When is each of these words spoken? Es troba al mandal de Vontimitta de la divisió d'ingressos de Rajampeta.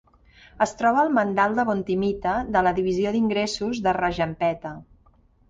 Es 0.65 0.71
troba 0.77 1.01
al 1.01 1.11
mandal 1.17 1.53
de 1.59 1.65
Vontimitta 1.67 2.33
de 2.57 2.65
la 2.69 2.73
divisió 2.81 3.13
d'ingressos 3.17 3.83
de 3.89 3.95
Rajampeta. 4.01 4.75